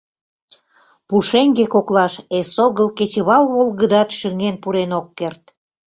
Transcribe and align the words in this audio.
Пушеҥге 1.07 1.65
коклаш 1.73 2.13
эсогыл 2.39 2.89
кечывал 2.97 3.43
волгыдат 3.53 4.09
шыҥен 4.17 4.55
пурен 4.61 4.91
ок 4.99 5.07
керт. 5.17 5.43